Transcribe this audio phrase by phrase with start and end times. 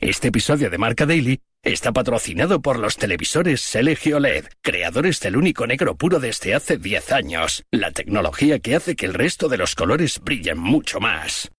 [0.00, 5.66] Este episodio de Marca Daily está patrocinado por los televisores LG OLED, creadores del único
[5.66, 9.74] negro puro desde hace 10 años, la tecnología que hace que el resto de los
[9.74, 11.50] colores brillen mucho más.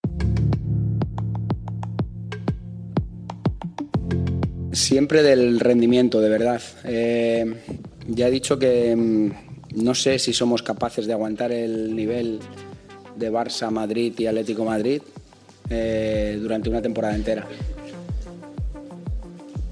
[4.72, 6.64] Siempre del rendimiento, de verdad.
[6.84, 7.46] Eh,
[8.08, 12.40] ya he dicho que mm, no sé si somos capaces de aguantar el nivel
[13.16, 15.04] de Barça, Madrid y Atlético Madrid
[15.70, 17.48] eh, durante una temporada entera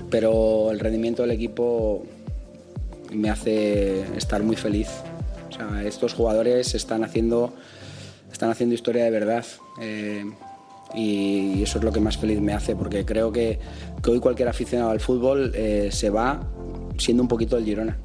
[0.10, 2.04] pero el rendimiento del equipo
[3.12, 4.90] me hace estar muy feliz.
[5.84, 7.54] Estos jugadores están haciendo,
[8.32, 9.46] están haciendo historia de verdad.
[9.82, 10.24] Eh,
[10.96, 13.60] y eso es lo que más feliz me hace, porque creo que,
[14.08, 16.48] hoy cualquier aficionado al fútbol eh, se va
[16.98, 17.98] siendo un poquito el Girona.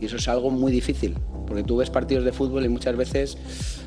[0.00, 3.38] Y eso es algo muy difícil, porque tú ves partidos de fútbol y muchas veces,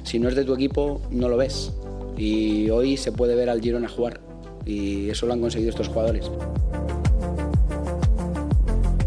[0.03, 1.71] si no es de tu equipo, no lo ves.
[2.17, 4.19] Y hoy se puede ver al Girona jugar,
[4.65, 6.29] y eso lo han conseguido estos jugadores.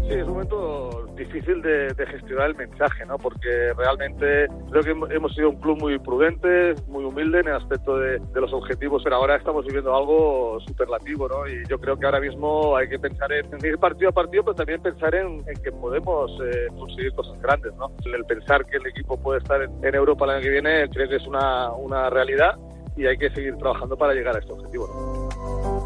[0.09, 3.19] Sí, es un momento difícil de, gestionar el mensaje, ¿no?
[3.19, 7.95] Porque realmente creo que hemos sido un club muy prudente, muy humilde en el aspecto
[7.99, 11.47] de, los objetivos, pero ahora estamos viviendo algo superlativo, ¿no?
[11.47, 14.55] Y yo creo que ahora mismo hay que pensar en, ir partido a partido, pero
[14.55, 17.91] también pensar en, que podemos eh, conseguir cosas grandes, ¿no?
[18.11, 21.07] El pensar que el equipo puede estar en, en Europa el año que viene creo
[21.07, 22.57] que es una, una realidad
[22.97, 25.78] y hay que seguir trabajando para llegar a este objetivo, ¿no?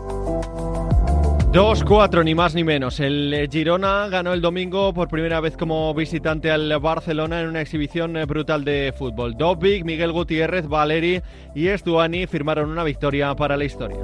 [1.53, 2.99] 2-4, ni más ni menos.
[2.99, 7.61] El eh, Girona ganó el domingo por primera vez como visitante al Barcelona en una
[7.61, 9.37] exhibición eh, brutal de fútbol.
[9.37, 11.21] Dobbik, Miguel Gutiérrez, Valeri
[11.53, 13.99] y Estuani firmaron una victoria para la historia.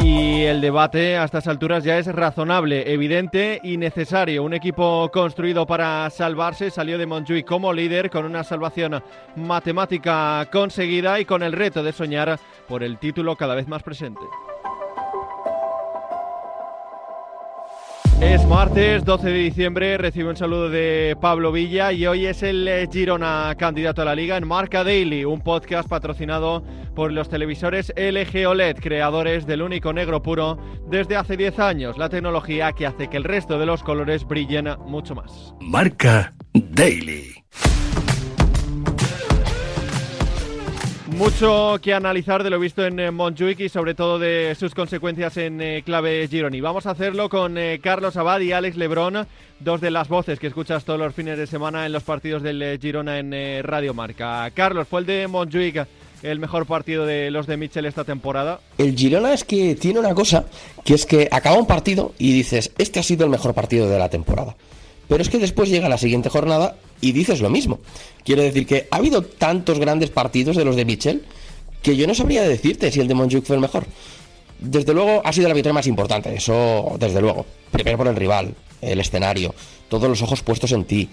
[0.00, 4.44] Y el debate a estas alturas ya es razonable, evidente y necesario.
[4.44, 9.02] Un equipo construido para salvarse salió de Montjuic como líder con una salvación
[9.34, 14.20] matemática conseguida y con el reto de soñar por el título cada vez más presente.
[18.20, 22.68] Es martes 12 de diciembre, recibo un saludo de Pablo Villa y hoy es el
[22.68, 26.62] eh, Girona candidato a la liga en Marca Daily, un podcast patrocinado
[26.94, 30.58] por los televisores LG OLED, creadores del único negro puro
[30.90, 34.68] desde hace 10 años, la tecnología que hace que el resto de los colores brillen
[34.86, 35.54] mucho más.
[35.58, 37.42] Marca Daily.
[41.20, 45.36] Mucho que analizar de lo visto en eh, Montjuic y sobre todo de sus consecuencias
[45.36, 46.62] en eh, clave Gironi.
[46.62, 49.26] Vamos a hacerlo con eh, Carlos Abad y Alex Lebrón,
[49.58, 52.78] dos de las voces que escuchas todos los fines de semana en los partidos del
[52.80, 54.50] Girona en Radio Marca.
[54.54, 55.86] Carlos, ¿fue el de Montjuic
[56.22, 58.60] el mejor partido de los de Mitchell esta temporada?
[58.78, 60.46] El Girona es que tiene una cosa,
[60.86, 63.98] que es que acaba un partido y dices, este ha sido el mejor partido de
[63.98, 64.56] la temporada.
[65.06, 67.80] Pero es que después llega la siguiente jornada y dices lo mismo.
[68.24, 71.24] Quiero decir que ha habido tantos grandes partidos de los de Michel
[71.82, 73.86] que yo no sabría decirte si el de Montjuic fue el mejor.
[74.58, 77.46] Desde luego ha sido la victoria más importante, eso desde luego.
[77.70, 79.54] Primero por el rival, el escenario,
[79.88, 81.08] todos los ojos puestos en ti.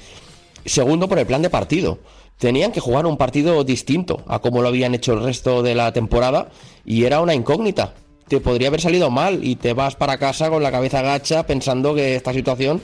[0.66, 2.00] Segundo por el plan de partido.
[2.38, 5.92] Tenían que jugar un partido distinto a como lo habían hecho el resto de la
[5.92, 6.50] temporada
[6.86, 7.96] y era una incógnita.
[8.28, 11.96] Te podría haber salido mal y te vas para casa con la cabeza gacha pensando
[11.96, 12.80] que esta situación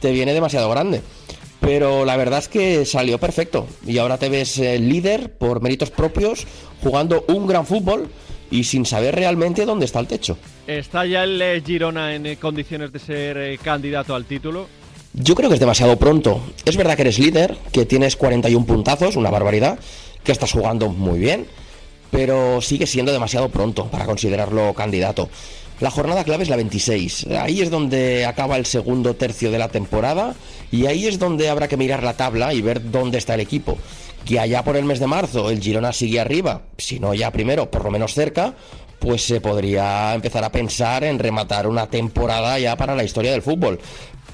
[0.00, 1.00] te viene demasiado grande.
[1.60, 5.90] Pero la verdad es que salió perfecto y ahora te ves eh, líder por méritos
[5.90, 6.46] propios,
[6.82, 8.08] jugando un gran fútbol
[8.50, 10.38] y sin saber realmente dónde está el techo.
[10.66, 14.68] ¿Está ya el eh, Girona en eh, condiciones de ser candidato al título?
[15.14, 16.40] Yo creo que es demasiado pronto.
[16.64, 19.78] Es verdad que eres líder, que tienes 41 puntazos, una barbaridad,
[20.22, 21.46] que estás jugando muy bien,
[22.10, 25.28] pero sigue siendo demasiado pronto para considerarlo candidato.
[25.80, 27.28] La jornada clave es la 26.
[27.38, 30.34] Ahí es donde acaba el segundo tercio de la temporada
[30.72, 33.78] y ahí es donde habrá que mirar la tabla y ver dónde está el equipo.
[34.24, 37.70] Que allá por el mes de marzo el Girona sigue arriba, si no ya primero,
[37.70, 38.54] por lo menos cerca,
[38.98, 43.42] pues se podría empezar a pensar en rematar una temporada ya para la historia del
[43.42, 43.78] fútbol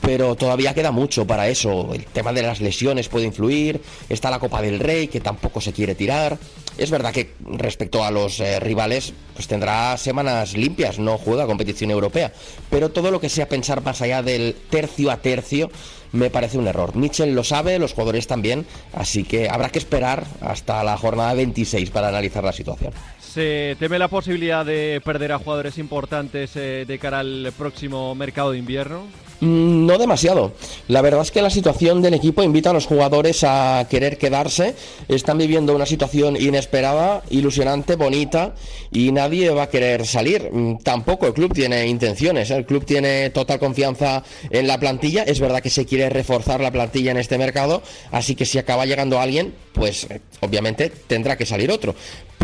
[0.05, 1.95] pero todavía queda mucho para eso.
[1.95, 5.73] El tema de las lesiones puede influir, está la Copa del Rey que tampoco se
[5.73, 6.39] quiere tirar.
[6.77, 11.91] Es verdad que respecto a los eh, rivales, pues tendrá semanas limpias, no juega competición
[11.91, 12.33] europea,
[12.69, 15.71] pero todo lo que sea pensar más allá del tercio a tercio
[16.11, 16.97] me parece un error.
[16.97, 21.91] Mitchell lo sabe, los jugadores también, así que habrá que esperar hasta la jornada 26
[21.91, 22.93] para analizar la situación.
[23.21, 28.53] ¿Se teme la posibilidad de perder a jugadores importantes eh, de cara al próximo mercado
[28.53, 29.07] de invierno?
[29.41, 30.53] Mm, no demasiado.
[30.89, 34.75] La verdad es que la situación del equipo invita a los jugadores a querer quedarse.
[35.09, 38.55] Están viviendo una situación inesperada, ilusionante, bonita
[38.93, 40.51] y nadie va a querer salir.
[40.53, 42.51] Mm, tampoco el club tiene intenciones.
[42.51, 45.23] El club tiene total confianza en la plantilla.
[45.25, 48.87] Es verdad que se quiere reforzar la plantilla en este mercado, así que si acaba
[48.87, 51.95] llegando alguien, pues eh, obviamente tendrá que salir otro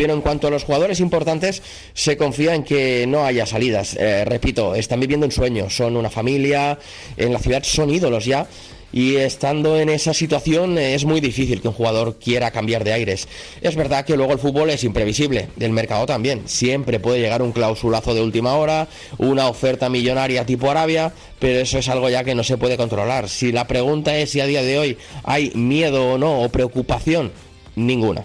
[0.00, 1.62] pero en cuanto a los jugadores importantes,
[1.92, 3.98] se confía en que no haya salidas.
[4.00, 6.78] Eh, repito, están viviendo un sueño, son una familia,
[7.18, 8.46] en la ciudad son ídolos ya.
[8.94, 12.94] Y estando en esa situación eh, es muy difícil que un jugador quiera cambiar de
[12.94, 13.28] aires.
[13.60, 16.48] Es verdad que luego el fútbol es imprevisible, del mercado también.
[16.48, 18.88] Siempre puede llegar un clausulazo de última hora,
[19.18, 23.28] una oferta millonaria tipo Arabia, pero eso es algo ya que no se puede controlar.
[23.28, 27.32] Si la pregunta es si a día de hoy hay miedo o no, o preocupación,
[27.76, 28.24] ninguna.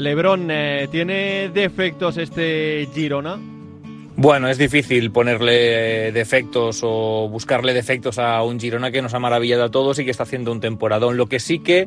[0.00, 3.38] Lebron, eh, ¿tiene defectos este Girona?
[4.22, 9.64] Bueno, es difícil ponerle defectos o buscarle defectos a un Girona que nos ha maravillado
[9.64, 11.16] a todos y que está haciendo un temporadón.
[11.16, 11.86] Lo que sí que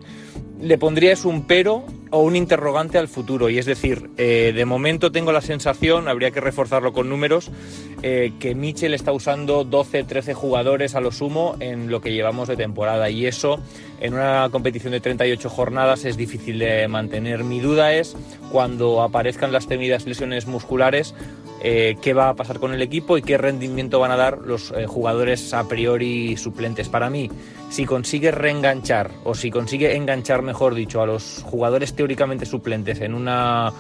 [0.60, 3.50] le pondría es un pero o un interrogante al futuro.
[3.50, 7.52] Y es decir, eh, de momento tengo la sensación, habría que reforzarlo con números,
[8.02, 12.48] eh, que Michel está usando 12, 13 jugadores a lo sumo en lo que llevamos
[12.48, 13.12] de temporada.
[13.12, 13.60] Y eso
[14.00, 17.44] en una competición de 38 jornadas es difícil de mantener.
[17.44, 18.16] Mi duda es
[18.52, 21.14] cuando aparezcan las temidas lesiones musculares,
[21.64, 24.74] eh, qué va a pasar con el equipo y qué rendimiento van a dar los
[24.88, 26.90] jugadores a priori suplentes.
[26.90, 27.30] Para mí,
[27.70, 33.14] si consigue reenganchar o si consigue enganchar, mejor dicho, a los jugadores teóricamente suplentes en
[33.14, 33.74] una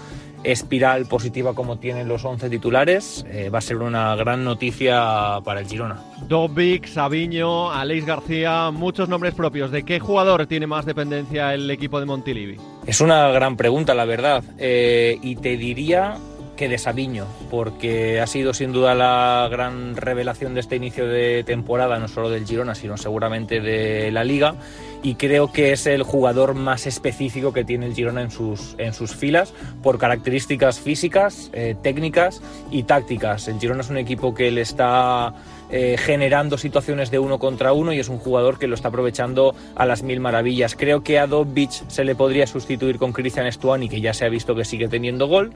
[0.43, 5.61] espiral positiva como tienen los 11 titulares, eh, va a ser una gran noticia para
[5.61, 6.01] el Girona.
[6.27, 9.71] Dobic, Sabiño, Aleix García, muchos nombres propios.
[9.71, 12.57] ¿De qué jugador tiene más dependencia el equipo de Montilivi?
[12.85, 14.43] Es una gran pregunta, la verdad.
[14.57, 16.17] Eh, y te diría
[16.55, 21.43] que de Sabiño, porque ha sido sin duda la gran revelación de este inicio de
[21.43, 24.55] temporada, no solo del Girona, sino seguramente de la liga.
[25.01, 28.93] Y creo que es el jugador más específico que tiene el Girona en sus, en
[28.93, 32.41] sus filas por características físicas, eh, técnicas
[32.71, 33.47] y tácticas.
[33.47, 35.33] El Girona es un equipo que le está
[35.71, 39.55] eh, generando situaciones de uno contra uno y es un jugador que lo está aprovechando
[39.75, 40.75] a las mil maravillas.
[40.75, 44.29] Creo que a Dobbich se le podría sustituir con Cristian Stuani, que ya se ha
[44.29, 45.51] visto que sigue teniendo gol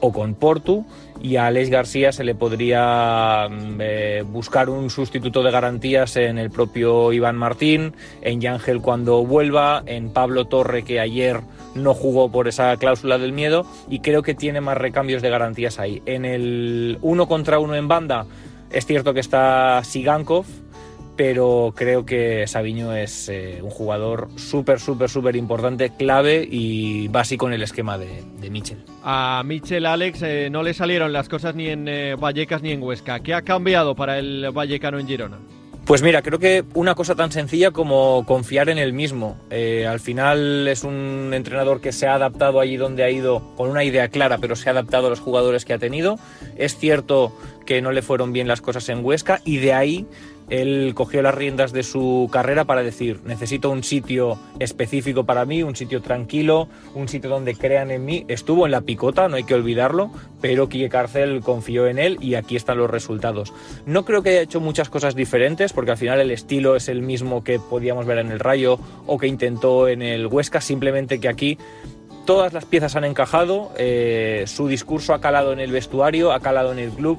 [0.00, 0.84] o con Portu
[1.20, 6.38] y a Alex García se le podría mm, eh, buscar un sustituto de garantías en
[6.38, 11.40] el propio Iván Martín, en Yángel cuando vuelva, en Pablo Torre que ayer
[11.74, 15.78] no jugó por esa cláusula del miedo y creo que tiene más recambios de garantías
[15.78, 16.02] ahí.
[16.06, 18.26] En el uno contra uno en banda
[18.70, 20.44] es cierto que está Sigankov,
[21.18, 27.48] pero creo que Sabiño es eh, un jugador súper, súper, súper importante, clave y básico
[27.48, 28.78] en el esquema de, de Michel.
[29.02, 32.80] A Michel Alex eh, no le salieron las cosas ni en eh, Vallecas ni en
[32.80, 33.18] Huesca.
[33.18, 35.38] ¿Qué ha cambiado para el vallecano en Girona?
[35.86, 39.38] Pues mira, creo que una cosa tan sencilla como confiar en él mismo.
[39.50, 43.82] al final es un entrenador que se ha adaptado allí donde ha ido con una
[43.82, 46.16] idea clara, pero se ha adaptado a los jugadores que ha tenido.
[46.56, 47.32] Es cierto
[47.66, 50.06] que no le fueron bien las cosas en Huesca y de ahí
[50.50, 55.62] él cogió las riendas de su carrera para decir, necesito un sitio específico para mí,
[55.62, 58.24] un sitio tranquilo, un sitio donde crean en mí.
[58.28, 60.10] Estuvo en la picota, no hay que olvidarlo,
[60.40, 63.52] pero Quique Cárcel confió en él y aquí están los resultados.
[63.86, 67.02] No creo que haya hecho muchas cosas diferentes, porque al final el estilo es el
[67.02, 71.28] mismo que podíamos ver en el Rayo o que intentó en el Huesca, simplemente que
[71.28, 71.58] aquí
[72.24, 76.72] todas las piezas han encajado, eh, su discurso ha calado en el vestuario, ha calado
[76.72, 77.18] en el club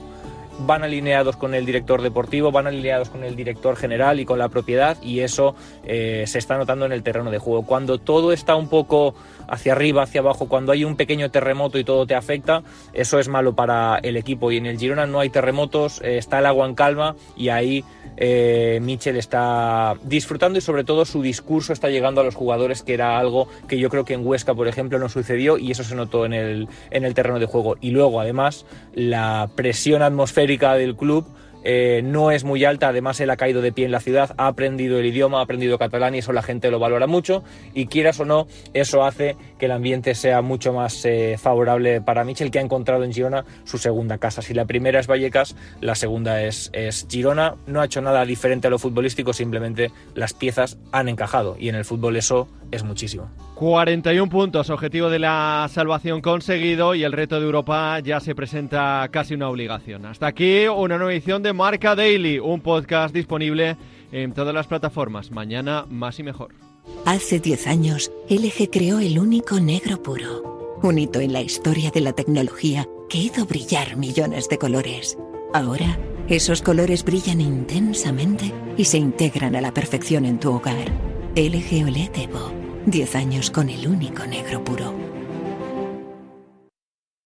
[0.65, 4.49] van alineados con el director deportivo, van alineados con el director general y con la
[4.49, 7.63] propiedad y eso eh, se está notando en el terreno de juego.
[7.63, 9.15] Cuando todo está un poco
[9.49, 12.63] hacia arriba, hacia abajo, cuando hay un pequeño terremoto y todo te afecta,
[12.93, 14.51] eso es malo para el equipo.
[14.51, 17.83] Y en el Girona no hay terremotos, eh, está el agua en calma y ahí
[18.17, 22.93] eh, Michel está disfrutando y sobre todo su discurso está llegando a los jugadores, que
[22.93, 25.95] era algo que yo creo que en Huesca, por ejemplo, no sucedió y eso se
[25.95, 27.77] notó en el, en el terreno de juego.
[27.81, 31.25] Y luego, además, la presión atmosférica del club
[31.63, 34.47] eh, no es muy alta, además él ha caído de pie en la ciudad, ha
[34.47, 37.43] aprendido el idioma, ha aprendido catalán y eso la gente lo valora mucho.
[37.73, 42.23] Y quieras o no, eso hace que el ambiente sea mucho más eh, favorable para
[42.23, 44.41] Michel, que ha encontrado en Girona su segunda casa.
[44.41, 48.67] Si la primera es Vallecas, la segunda es, es Girona, no ha hecho nada diferente
[48.67, 53.29] a lo futbolístico, simplemente las piezas han encajado y en el fútbol eso es muchísimo.
[53.55, 59.07] 41 puntos, objetivo de la salvación conseguido y el reto de Europa ya se presenta
[59.11, 60.05] casi una obligación.
[60.05, 63.75] Hasta aquí una nueva edición de Marca Daily, un podcast disponible
[64.11, 65.31] en todas las plataformas.
[65.31, 66.68] Mañana más y mejor.
[67.05, 72.01] Hace 10 años, LG creó el único negro puro, un hito en la historia de
[72.01, 75.17] la tecnología que hizo brillar millones de colores.
[75.53, 80.91] Ahora, esos colores brillan intensamente y se integran a la perfección en tu hogar.
[81.35, 85.08] LG OLED Evo 10 años con el único negro puro.